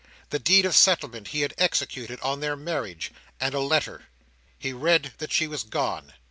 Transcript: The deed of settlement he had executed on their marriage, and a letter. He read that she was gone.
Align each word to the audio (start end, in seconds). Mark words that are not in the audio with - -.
The 0.31 0.39
deed 0.39 0.65
of 0.65 0.75
settlement 0.75 1.27
he 1.27 1.41
had 1.41 1.53
executed 1.59 2.19
on 2.21 2.39
their 2.39 2.55
marriage, 2.55 3.11
and 3.39 3.53
a 3.53 3.59
letter. 3.59 4.07
He 4.57 4.73
read 4.73 5.13
that 5.19 5.31
she 5.31 5.45
was 5.45 5.61
gone. 5.61 6.13